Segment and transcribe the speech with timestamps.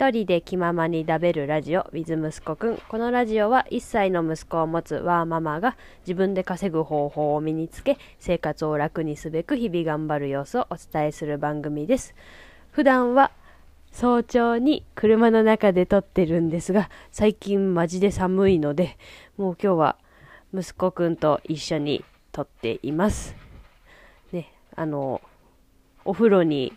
[0.00, 2.78] 一人で気ままに食べるラジオ with 息子くん。
[2.88, 5.76] このラジオは1歳の息子を持つワーママが
[6.06, 12.14] 自分で稼ぐ方法を身につけ生活を楽にすべく日々頑張る様子をお伝えする番組です。
[12.70, 13.30] 普段は
[13.92, 18.96] 早朝に車の中で撮ってるんですが最近マジで寒いので
[19.36, 19.96] もう今日は
[20.54, 23.36] 息子くんと一緒に撮っています。
[24.32, 25.20] ね、あの、
[26.06, 26.72] お風呂に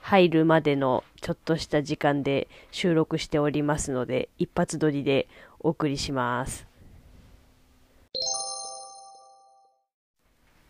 [0.00, 5.26] 入るまでのちょっとした時間で収録しておりますので、一発撮りで
[5.58, 6.66] お送りします。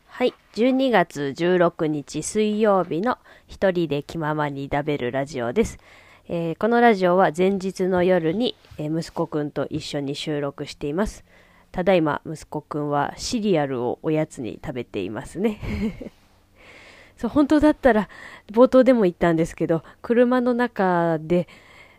[0.06, 0.32] はい。
[0.54, 5.78] 12月16日水曜日の一人で気ままに食べるラジオです。
[6.28, 11.24] えー、このラジオは前日の夜に、えー、息子くんと一緒に収録しています。
[11.72, 15.58] ただいま息子くんはシリアルをおやつに食べていますね。
[17.16, 18.08] そう、本当だったら、
[18.50, 21.48] 冒頭でも言ったんですけど、車の中で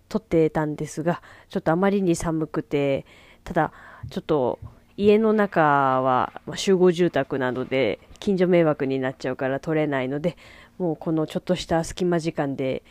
[0.10, 3.06] 撮ってたんですが、ちょっとあまりに寒くて、
[3.44, 3.72] ただ、
[4.10, 4.60] ちょっと
[4.98, 10.38] 家の中は集合住宅なので、近所迷惑になっちゃうから撮れないので、
[10.78, 12.84] もうこのちょっとした隙間時間で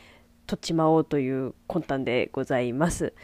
[0.46, 3.14] 撮っちまおうという魂胆でございます。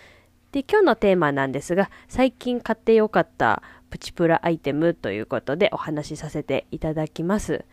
[0.53, 7.65] で、今日のテーマなんですが、最近買ってよかったプチプラアイテムということでお話しさせていただきます。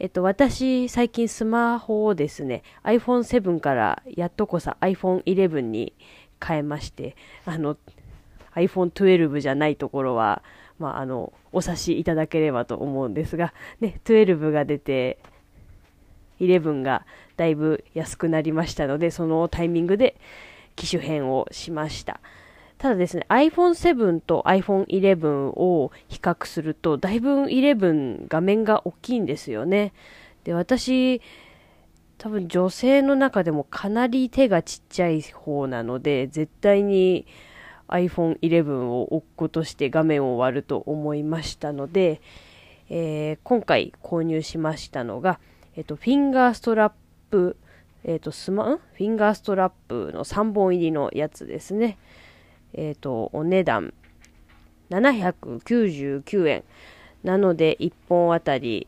[0.00, 5.92] えっと、私、最近スマホをですね、iPhone7 からやっとこさ iPhone11 に
[6.44, 7.76] 変えまして、あの、
[8.56, 10.42] iPhone12 じゃないところは、
[10.78, 15.18] まあ、あの、お察しいただければと思うんですが、ね、12が出て、
[16.40, 17.06] 11が
[17.36, 20.16] だいぶ安くなりましたので、そのタイミングで
[20.74, 22.20] 機種変をしました。
[22.84, 29.94] ただですね、iPhone7 と iPhone11 を比較すると、だいぶ11画面が大きいんですよね。
[30.44, 31.22] で、私、
[32.18, 37.26] 多分女性の中でもかなり手がちっちゃい方なので、絶対に
[37.88, 42.20] iPhone11 を置くことして画面を割ると思いましたので、
[42.90, 45.40] えー、今回購入しましたのが、
[45.74, 46.92] えっと、フィンガーストラッ
[47.30, 47.56] プ、
[48.04, 51.96] えっと、スマ、フィンガーストラップの3本入りのやつですね。
[52.74, 53.94] えっ、ー、と、お値段
[54.90, 56.64] 799円。
[57.22, 58.86] なので、1本あたり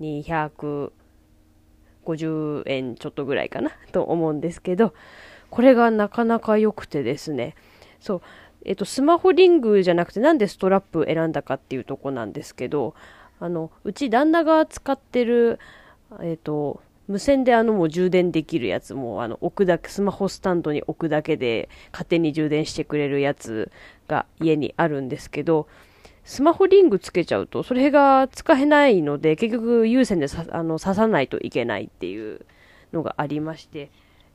[0.00, 4.92] 250円ちょっとぐらいかなと思うんですけど、
[5.50, 7.54] これがなかなか良くてですね、
[8.00, 8.22] そう、
[8.64, 12.94] えっ、ー、と、スマホリングじゃなくてなんでストラップ選んだかっていうとこなんですけど、
[13.38, 15.58] あの、うち旦那が使ってる、
[16.20, 23.70] えっ、ー、と、無線であのもう充電できるやつもあの置くだけ、スマホスタンドに置くだけで勝手に充電してくれるやつ
[24.08, 25.68] が家にあるんですけど、
[26.24, 32.44] スマホリングつけちゃうとそれが使えないので結局有線でさあの刺さないといけないっていう
[32.92, 33.90] のがありまして、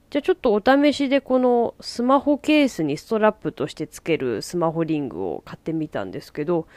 [0.10, 6.68] じゃあちょっとお試しでこのスマホケースにストラップとしてつけるスマホリングを買ってみたんですけど、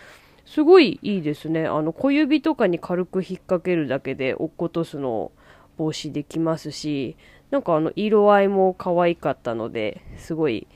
[0.44, 1.66] すごいいいですね。
[1.66, 5.32] あの小指とかに軽く引っ掛けるだけで落っことすのを
[5.76, 7.16] 防止できますし、
[7.50, 10.66] なんかあの色合いも可愛かったので、すごい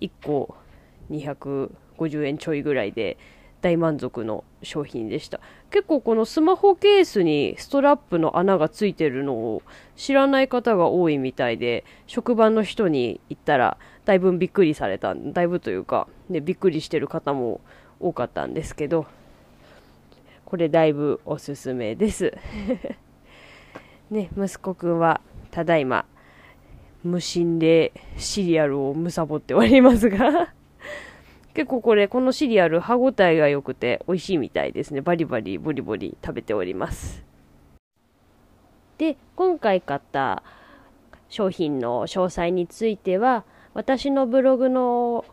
[0.00, 0.56] 1個
[1.10, 3.18] 250円ちょいぐらいで
[3.60, 5.40] 大満足の商品でした。
[5.70, 9.62] 結構このスマホケースにストラップの穴がついてるのを
[9.96, 17.60] 知らない方が多いみたいで、職場の人に言ったらだいぶびっくりされた、だいぶというか、ね、びっくりしてる方も
[18.00, 19.06] 多かったんですけど、
[20.44, 22.34] これだいぶおすすめです。
[24.14, 25.20] ね、息子くんは
[25.50, 26.06] ただいま
[27.02, 30.54] 無心でシリアルをむさぼっておりますが
[31.52, 35.00] 結構これ、このシリアル歯ごたえが良くて美味しいみたいですね。
[35.00, 37.24] バリバリボリボリ食べております。
[38.98, 40.44] で、今回買った
[41.28, 45.24] 商品の詳細については、私のブログの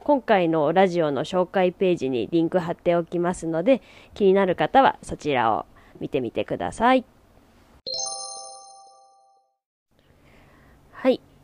[0.00, 3.80] 今回のラジオの紹介ページにリンク貼っておきますので、
[4.14, 5.66] 気になる方はそちらを
[6.00, 7.04] 見てみてください。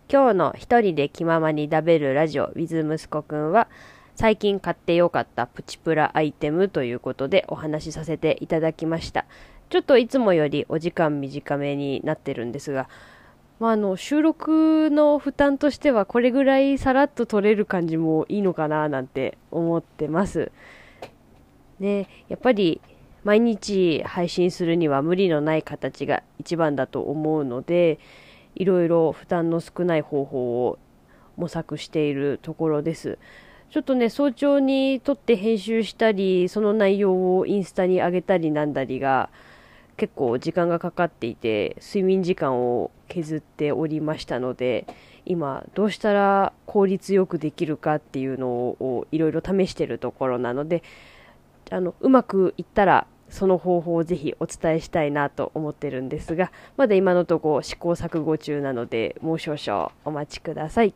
[0.06, 3.69] 今日の一人で気ままに食べるラジオ with 息子くんは
[4.15, 9.25] 最近買ってよかったプチプラアイテムということでお話しさせていただきました。
[9.71, 12.89] ちょっといつもよりお時間短めになってるんですが、
[13.59, 20.53] まあ、あの収録の負担としてはこれぐらいさらっと取れる感じもいいのかななんて思ってます。
[21.81, 22.81] ね、やっぱり
[23.25, 27.99] 毎日配信するには無理のない形が一番だと思うので、
[28.55, 30.79] いろいろ負担の少ない方法を
[31.37, 33.19] 模索しているところです。
[33.71, 39.31] ちょっとね、早朝に撮って編集したり、その内容をインスタに上げたりなんだりが
[39.97, 44.87] 結構時間がかかっていて睡眠時間を削っておりましたので
[45.25, 50.83] 今どうしたら効率よくできるかっていうのをいろいろ試してるところなので
[51.71, 60.95] あのうまくいったらその方法をぜひお伝えしたいなと思ってるんですがまだ今のところ試行錯誤中なのでもう少々お待ちください。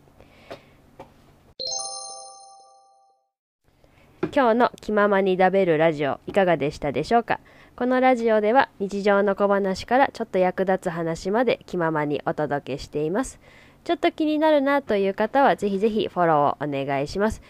[4.32, 7.40] 今日の気ままに食べるラジオいかがでしたでしょうか？
[7.74, 13.40] このラジオでは日常の小話からちょっと役立つ話まで気ままにお届けしています。
[13.82, 17.42] ちょっと気になるなという方はぜひぜひフォローをお願いします。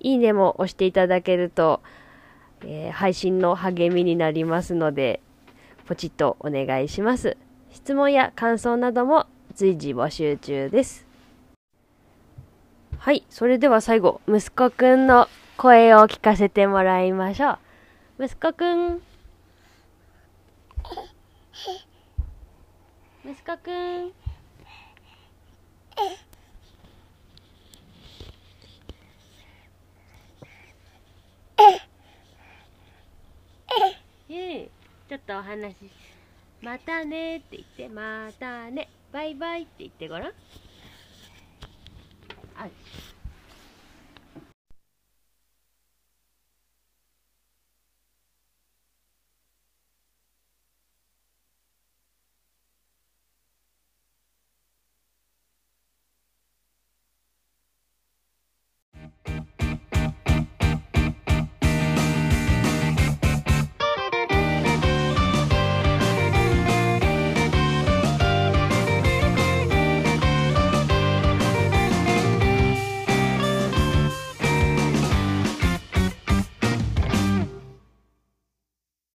[0.00, 1.80] いいねも押していただけると、
[2.64, 5.20] えー、配信の励みになりますので
[5.86, 7.36] ポチッとお願いします
[7.70, 11.06] 質問や感想なども随時募集中です
[12.98, 15.28] はいそれでは最後息子くんの
[15.62, 17.58] 声を聞かせてもらいましょ
[18.18, 18.24] う。
[18.24, 19.00] 息子くん。
[23.24, 24.12] 息子くん。
[35.08, 35.76] ちょっとお話し
[36.60, 40.32] またねって言って、またね、バイバイって言ってごらん。
[42.56, 42.68] あ